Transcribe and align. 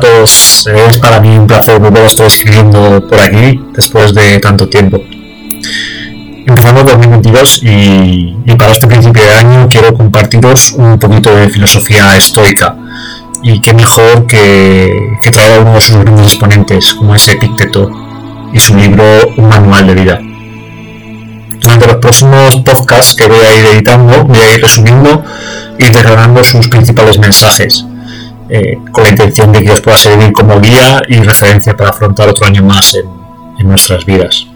todos, 0.00 0.66
es 0.66 0.98
para 0.98 1.20
mí 1.20 1.36
un 1.36 1.46
placer 1.46 1.78
volver 1.78 2.04
a 2.04 2.06
estar 2.06 2.26
escribiendo 2.26 3.06
por 3.06 3.20
aquí 3.20 3.60
después 3.74 4.14
de 4.14 4.38
tanto 4.38 4.68
tiempo. 4.68 5.00
Empezamos 6.46 6.84
2022 6.86 7.62
y, 7.62 8.36
y 8.46 8.54
para 8.56 8.72
este 8.72 8.86
principio 8.86 9.24
de 9.24 9.34
año 9.34 9.68
quiero 9.68 9.94
compartiros 9.94 10.72
un 10.72 10.98
poquito 10.98 11.34
de 11.34 11.48
filosofía 11.48 12.16
estoica 12.16 12.76
y 13.42 13.60
qué 13.60 13.74
mejor 13.74 14.26
que, 14.26 15.18
que 15.22 15.30
traer 15.30 15.60
uno 15.60 15.74
de 15.74 15.80
sus 15.80 15.96
grandes 15.96 16.26
exponentes 16.26 16.94
como 16.94 17.14
es 17.14 17.28
Epicteto 17.28 17.90
y 18.52 18.58
su 18.58 18.76
libro 18.76 19.04
Un 19.36 19.48
manual 19.48 19.86
de 19.88 19.94
vida. 19.94 20.20
Durante 21.60 21.86
los 21.86 21.96
próximos 21.96 22.56
podcasts 22.64 23.14
que 23.14 23.26
voy 23.26 23.44
a 23.44 23.54
ir 23.54 23.66
editando 23.66 24.24
voy 24.24 24.38
a 24.38 24.54
ir 24.54 24.62
resumiendo 24.62 25.24
y 25.78 25.84
declarando 25.84 26.44
sus 26.44 26.68
principales 26.68 27.18
mensajes 27.18 27.84
eh, 28.48 28.78
con 28.92 29.02
la 29.02 29.10
intención 29.10 29.50
de 29.52 29.64
que 29.64 29.72
os 29.72 29.80
pueda 29.80 29.96
servir 29.96 30.32
como 30.32 30.60
guía 30.60 31.02
y 31.08 31.16
referencia 31.16 31.76
para 31.76 31.90
afrontar 31.90 32.28
otro 32.28 32.46
año 32.46 32.62
más 32.62 32.94
en, 32.94 33.66
nuestras 33.66 34.04
vidas. 34.04 34.46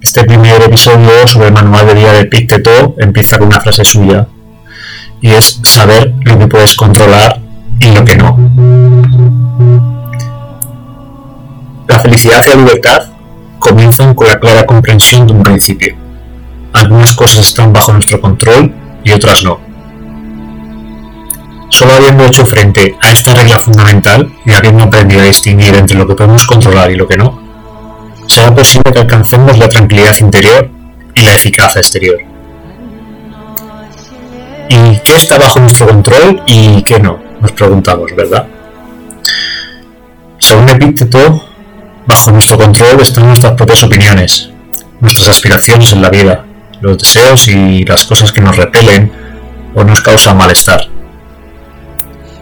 Este 0.00 0.22
primer 0.24 0.62
episodio 0.62 1.26
sobre 1.26 1.48
el 1.48 1.54
manual 1.54 1.86
de 1.86 1.94
vida 1.94 2.12
de 2.12 2.20
Epicteto 2.20 2.94
empieza 2.98 3.38
con 3.38 3.48
una 3.48 3.60
frase 3.60 3.84
suya 3.84 4.28
y 5.20 5.30
es 5.30 5.60
saber 5.64 6.14
lo 6.22 6.38
que 6.38 6.46
puedes 6.46 6.76
controlar 6.76 7.40
y 7.80 7.90
lo 7.92 8.04
que 8.04 8.16
no. 8.16 8.36
La 11.88 11.98
felicidad 11.98 12.42
y 12.46 12.50
la 12.50 12.56
libertad 12.56 13.02
comienzan 13.58 14.14
con 14.14 14.28
la 14.28 14.38
clara 14.38 14.64
comprensión 14.64 15.26
de 15.26 15.32
un 15.32 15.42
principio. 15.42 15.96
Algunas 16.72 17.14
cosas 17.14 17.48
están 17.48 17.72
bajo 17.72 17.92
nuestro 17.92 18.20
control 18.20 18.72
y 19.02 19.12
otras 19.12 19.42
no. 19.42 19.67
Solo 21.78 21.92
habiendo 21.92 22.24
hecho 22.24 22.44
frente 22.44 22.96
a 23.00 23.12
esta 23.12 23.32
regla 23.34 23.56
fundamental 23.56 24.34
y 24.44 24.52
habiendo 24.52 24.82
aprendido 24.82 25.22
a 25.22 25.26
distinguir 25.26 25.76
entre 25.76 25.96
lo 25.96 26.08
que 26.08 26.16
podemos 26.16 26.44
controlar 26.44 26.90
y 26.90 26.96
lo 26.96 27.06
que 27.06 27.16
no, 27.16 27.40
será 28.26 28.52
posible 28.52 28.92
que 28.92 28.98
alcancemos 28.98 29.56
la 29.56 29.68
tranquilidad 29.68 30.12
interior 30.18 30.68
y 31.14 31.22
la 31.22 31.34
eficacia 31.34 31.80
exterior. 31.80 32.18
¿Y 34.68 34.98
qué 35.04 35.14
está 35.14 35.38
bajo 35.38 35.60
nuestro 35.60 35.86
control 35.86 36.42
y 36.48 36.82
qué 36.82 36.98
no? 36.98 37.20
Nos 37.40 37.52
preguntamos, 37.52 38.10
¿verdad? 38.16 38.48
Según 40.40 40.68
Epíteto, 40.70 41.44
bajo 42.06 42.32
nuestro 42.32 42.58
control 42.58 43.00
están 43.02 43.28
nuestras 43.28 43.52
propias 43.52 43.84
opiniones, 43.84 44.50
nuestras 44.98 45.28
aspiraciones 45.28 45.92
en 45.92 46.02
la 46.02 46.10
vida, 46.10 46.44
los 46.80 46.98
deseos 46.98 47.46
y 47.46 47.84
las 47.84 48.04
cosas 48.04 48.32
que 48.32 48.40
nos 48.40 48.56
repelen 48.56 49.12
o 49.76 49.84
nos 49.84 50.00
causan 50.00 50.36
malestar 50.36 50.97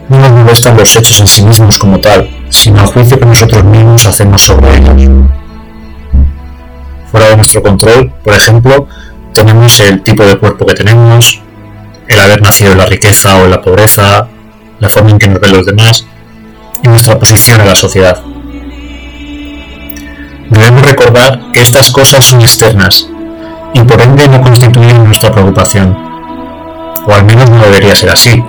no 0.08 0.18
nos 0.18 0.30
molestan 0.30 0.76
los 0.76 0.94
hechos 0.96 1.20
en 1.20 1.26
sí 1.26 1.44
mismos 1.44 1.78
como 1.78 1.98
tal, 2.00 2.28
sino 2.48 2.80
el 2.80 2.86
juicio 2.86 3.18
que 3.18 3.26
nosotros 3.26 3.64
mismos 3.64 4.06
hacemos 4.06 4.42
sobre 4.42 4.76
ellos. 4.76 5.10
Fuera 7.10 7.28
de 7.30 7.36
nuestro 7.36 7.62
control, 7.62 8.12
por 8.22 8.34
ejemplo, 8.34 8.88
tenemos 9.32 9.80
el 9.80 10.02
tipo 10.02 10.24
de 10.24 10.38
cuerpo 10.38 10.66
que 10.66 10.74
tenemos, 10.74 11.40
el 12.08 12.20
haber 12.20 12.40
nacido 12.40 12.72
en 12.72 12.78
la 12.78 12.86
riqueza 12.86 13.36
o 13.36 13.44
en 13.44 13.50
la 13.50 13.60
pobreza, 13.60 14.28
la 14.78 14.88
forma 14.88 15.10
en 15.10 15.18
que 15.18 15.28
nos 15.28 15.40
ven 15.40 15.52
los 15.52 15.66
demás 15.66 16.06
y 16.82 16.88
nuestra 16.88 17.18
posición 17.18 17.60
en 17.60 17.66
la 17.66 17.76
sociedad. 17.76 18.22
Debemos 20.48 20.82
recordar 20.82 21.50
que 21.52 21.60
estas 21.60 21.90
cosas 21.90 22.24
son 22.24 22.40
externas 22.40 23.08
y 23.74 23.80
por 23.80 24.00
ende 24.00 24.28
no 24.28 24.40
constituyen 24.40 25.04
nuestra 25.04 25.32
preocupación, 25.32 25.96
o 27.06 27.12
al 27.12 27.24
menos 27.24 27.50
no 27.50 27.62
debería 27.64 27.96
ser 27.96 28.10
así, 28.10 28.42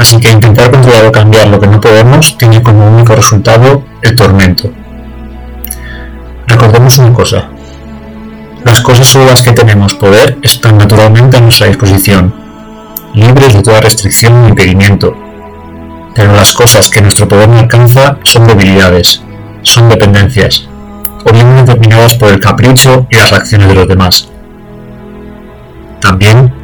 Así 0.00 0.18
que 0.18 0.30
intentar 0.30 0.70
controlar 0.70 1.04
o 1.04 1.12
cambiar 1.12 1.48
lo 1.48 1.60
que 1.60 1.66
no 1.66 1.78
podemos 1.78 2.38
tiene 2.38 2.62
como 2.62 2.88
único 2.88 3.14
resultado 3.14 3.84
el 4.00 4.16
tormento. 4.16 4.72
Recordemos 6.46 6.96
una 6.96 7.12
cosa. 7.12 7.50
Las 8.64 8.80
cosas 8.80 9.08
sobre 9.08 9.26
las 9.26 9.42
que 9.42 9.52
tenemos 9.52 9.92
poder 9.92 10.38
están 10.40 10.78
naturalmente 10.78 11.36
a 11.36 11.42
nuestra 11.42 11.66
disposición, 11.66 12.34
libres 13.12 13.52
de 13.52 13.60
toda 13.60 13.82
restricción 13.82 14.42
o 14.42 14.48
impedimento. 14.48 15.14
Pero 16.14 16.32
las 16.32 16.54
cosas 16.54 16.88
que 16.88 17.02
nuestro 17.02 17.28
poder 17.28 17.50
no 17.50 17.58
alcanza 17.58 18.16
son 18.22 18.46
debilidades, 18.46 19.22
son 19.60 19.90
dependencias, 19.90 20.66
o 21.26 21.30
bien 21.30 21.56
determinadas 21.56 22.14
por 22.14 22.30
el 22.30 22.40
capricho 22.40 23.06
y 23.10 23.16
las 23.16 23.30
reacciones 23.30 23.68
de 23.68 23.74
los 23.74 23.86
demás. 23.86 24.30
También, 26.00 26.54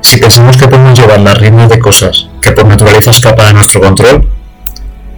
si 0.00 0.18
pensamos 0.18 0.56
que 0.56 0.68
podemos 0.68 0.98
llevar 0.98 1.20
las 1.20 1.38
riendas 1.38 1.68
de 1.68 1.78
cosas 1.78 2.28
que 2.40 2.52
por 2.52 2.66
naturaleza 2.66 3.10
escapa 3.10 3.44
de 3.46 3.54
nuestro 3.54 3.80
control, 3.80 4.28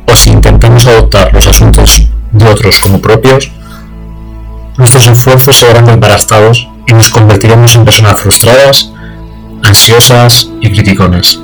o 0.07 0.17
si 0.17 0.31
intentamos 0.31 0.87
adoptar 0.87 1.33
los 1.33 1.47
asuntos 1.47 2.09
de 2.33 2.49
otros 2.49 2.79
como 2.81 3.01
propios, 3.01 3.51
nuestros 4.77 5.07
esfuerzos 5.09 5.57
se 5.57 5.67
verán 5.67 6.01
y 6.87 6.93
nos 6.95 7.11
convertiremos 7.11 7.75
en 7.75 7.85
personas 7.85 8.19
frustradas, 8.21 8.91
ansiosas 9.63 10.51
y 10.61 10.71
criticones. 10.71 11.39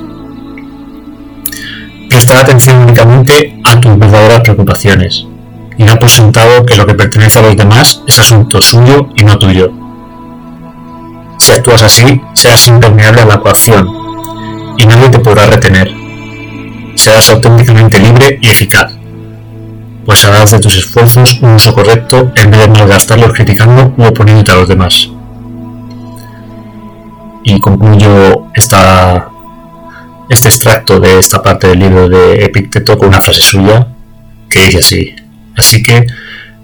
Prestar 2.09 2.37
atención 2.37 2.77
únicamente 2.77 3.59
a 3.63 3.79
tus 3.79 3.99
verdaderas 3.99 4.41
preocupaciones 4.41 5.27
y 5.77 5.83
no 5.83 5.95
por 5.97 6.09
sentado 6.09 6.65
que 6.65 6.75
lo 6.75 6.85
que 6.85 6.93
pertenece 6.93 7.39
a 7.39 7.41
los 7.43 7.57
demás 7.57 8.01
es 8.07 8.17
asunto 8.19 8.61
suyo 8.61 9.09
y 9.15 9.23
no 9.23 9.37
tuyo. 9.37 9.84
Actúas 11.55 11.83
así, 11.83 12.21
serás 12.33 12.67
impermeable 12.67 13.21
a 13.21 13.25
la 13.25 13.39
coacción 13.39 13.87
y 14.77 14.85
nadie 14.85 15.07
te 15.07 15.19
podrá 15.19 15.45
retener. 15.47 15.89
Serás 16.95 17.29
auténticamente 17.29 17.97
libre 17.97 18.37
y 18.41 18.47
eficaz, 18.49 18.91
pues 20.05 20.25
harás 20.25 20.51
de 20.51 20.59
tus 20.59 20.77
esfuerzos 20.77 21.39
un 21.41 21.53
uso 21.53 21.73
correcto 21.73 22.29
en 22.35 22.51
vez 22.51 22.59
de 22.59 22.67
malgastarlos 22.67 23.31
criticando 23.31 23.93
u 23.97 24.03
oponiéndote 24.03 24.51
a 24.51 24.55
los 24.55 24.67
demás. 24.67 25.09
Y 27.45 27.57
concluyo 27.61 28.47
esta, 28.53 29.29
este 30.27 30.49
extracto 30.49 30.99
de 30.99 31.19
esta 31.19 31.41
parte 31.41 31.67
del 31.67 31.79
libro 31.79 32.09
de 32.09 32.43
Epicteto 32.43 32.97
con 32.97 33.07
una 33.07 33.21
frase 33.21 33.41
suya 33.41 33.87
que 34.49 34.65
dice 34.65 34.79
así. 34.79 35.15
Así 35.55 35.81
que 35.81 36.05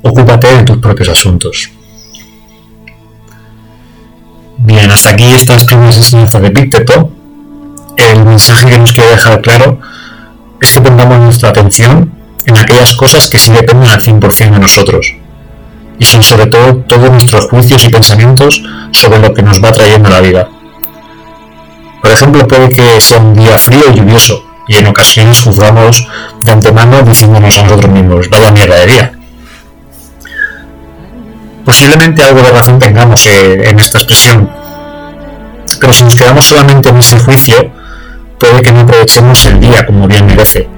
ocúpate 0.01 0.53
de 0.53 0.63
tus 0.63 0.77
propios 0.79 1.07
asuntos. 1.07 1.71
Hasta 4.91 5.11
aquí 5.11 5.31
estas 5.31 5.63
primeras 5.63 5.95
enseñanzas 5.95 6.41
de 6.41 6.47
Epicteto 6.49 7.09
el 7.95 8.25
mensaje 8.25 8.67
que 8.67 8.77
nos 8.77 8.91
quiere 8.91 9.11
dejar 9.11 9.41
claro 9.41 9.79
es 10.59 10.71
que 10.71 10.81
pongamos 10.81 11.19
nuestra 11.19 11.49
atención 11.49 12.11
en 12.45 12.57
aquellas 12.57 12.93
cosas 12.95 13.29
que 13.29 13.39
sí 13.39 13.51
dependen 13.51 13.89
al 13.89 14.01
100% 14.01 14.51
de 14.51 14.59
nosotros. 14.59 15.15
Y 15.97 16.03
son 16.03 16.21
sobre 16.21 16.47
todo 16.47 16.77
todos 16.77 17.09
nuestros 17.09 17.45
juicios 17.45 17.85
y 17.85 17.89
pensamientos 17.89 18.63
sobre 18.91 19.19
lo 19.19 19.33
que 19.33 19.43
nos 19.43 19.63
va 19.63 19.71
trayendo 19.71 20.09
la 20.09 20.19
vida. 20.19 20.49
Por 22.01 22.11
ejemplo, 22.11 22.47
puede 22.47 22.69
que 22.69 22.99
sea 22.99 23.19
un 23.19 23.33
día 23.33 23.57
frío 23.57 23.83
y 23.93 23.97
lluvioso, 23.97 24.43
y 24.67 24.75
en 24.75 24.87
ocasiones 24.87 25.41
juzgamos 25.41 26.05
de 26.43 26.51
antemano 26.51 27.01
diciéndonos 27.03 27.57
a 27.57 27.63
nosotros 27.63 27.91
mismos, 27.91 28.29
vaya 28.29 28.51
mierda 28.51 28.75
de 28.79 28.85
día. 28.87 29.11
Posiblemente 31.63 32.23
algo 32.23 32.41
de 32.41 32.51
razón 32.51 32.79
tengamos 32.79 33.25
eh, 33.27 33.69
en 33.69 33.79
esta 33.79 33.99
expresión, 33.99 34.60
pero 35.81 35.91
si 35.91 36.03
nos 36.03 36.15
quedamos 36.15 36.45
solamente 36.45 36.89
en 36.89 36.97
ese 36.97 37.17
juicio, 37.19 37.71
puede 38.39 38.61
que 38.61 38.71
no 38.71 38.81
aprovechemos 38.81 39.43
el 39.47 39.59
día 39.59 39.83
como 39.83 40.07
bien 40.07 40.27
merece, 40.27 40.69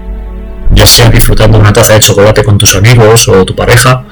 ya 0.72 0.88
sea 0.88 1.09
disfrutando 1.09 1.59
una 1.59 1.74
taza 1.74 1.94
de 1.94 2.00
chocolate 2.00 2.41
con 2.41 2.58
tus 2.58 2.74
amigos 2.74 3.28
o 3.28 3.44
tu 3.44 3.53
pareja, 3.53 4.06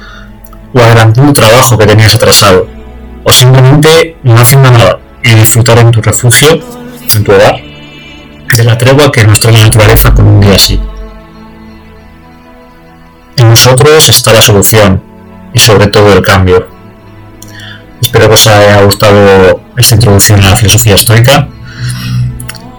o 0.74 0.79
adelantando 0.79 1.29
un 1.29 1.34
trabajo 1.34 1.78
que 1.78 1.88
tenías 1.88 2.13
atrasado, 2.13 2.68
o 3.23 3.32
simplemente 3.32 4.17
no 4.23 4.41
haciendo 4.41 4.70
nada 4.70 4.99
y 5.23 5.34
disfrutar 5.34 5.78
en 5.78 5.91
tu 5.91 6.02
refugio, 6.02 6.59
en 7.16 7.23
tu 7.23 7.32
hogar, 7.32 7.55
de 8.53 8.64
la 8.66 8.78
tregua 8.78 9.09
que 9.14 9.26
nos 9.26 9.40
trae 9.40 9.53
la 9.53 9.64
naturaleza 9.64 10.14
con 10.14 10.28
un 10.28 10.41
día 10.41 10.55
así. 10.55 10.78
En 13.38 13.49
nosotros 13.49 14.09
está 14.09 14.34
la 14.34 14.41
solución 14.41 15.02
y 15.53 15.59
sobre 15.59 15.88
todo 15.88 16.11
el 16.11 16.22
cambio. 16.22 16.80
Espero 18.02 18.28
que 18.28 18.34
os 18.34 18.48
haya 18.48 18.82
gustado 18.82 19.62
esta 19.78 19.96
introducción 19.96 20.44
a 20.44 20.50
la 20.50 20.56
filosofía 20.56 20.96
estoica 20.96 21.48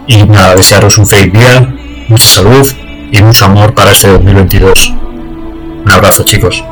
y 0.06 0.24
nada, 0.24 0.56
desearos 0.56 0.98
un 0.98 1.06
feliz 1.06 1.32
día, 1.32 1.74
mucha 2.08 2.26
salud 2.26 2.66
y 3.12 3.22
mucho 3.22 3.44
amor 3.44 3.72
para 3.74 3.92
este 3.92 4.08
2022. 4.08 4.92
Un 5.84 5.92
abrazo 5.92 6.24
chicos. 6.24 6.64